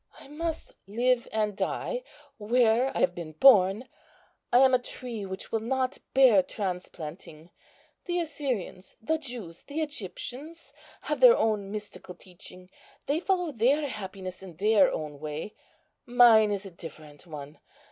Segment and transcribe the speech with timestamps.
[0.19, 2.01] I must live and die
[2.39, 3.87] where I have been born.
[4.51, 7.51] I am a tree which will not bear transplanting.
[8.05, 12.71] The Assyrians, the Jews, the Egyptians, have their own mystical teaching.
[13.05, 15.53] They follow their happiness in their own way;
[16.07, 17.59] mine is a different one.